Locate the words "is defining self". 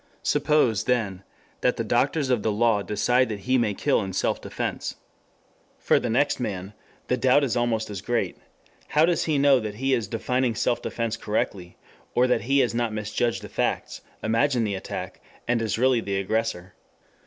9.93-10.81